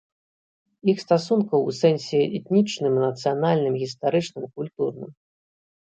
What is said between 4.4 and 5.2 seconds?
культурным.